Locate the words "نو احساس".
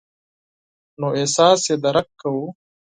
0.99-1.59